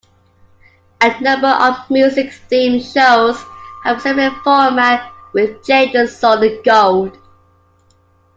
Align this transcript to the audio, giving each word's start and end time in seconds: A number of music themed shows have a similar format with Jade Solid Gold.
A 1.01 1.21
number 1.21 1.47
of 1.49 1.77
music 1.91 2.31
themed 2.49 2.91
shows 2.91 3.37
have 3.83 3.97
a 3.97 3.99
similar 3.99 4.31
format 4.43 5.11
with 5.31 5.63
Jade 5.63 6.09
Solid 6.09 6.63
Gold. 6.63 7.19